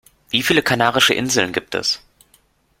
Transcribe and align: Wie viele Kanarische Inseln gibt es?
Wie 0.31 0.41
viele 0.41 0.63
Kanarische 0.63 1.13
Inseln 1.13 1.53
gibt 1.53 1.75
es? 1.75 2.01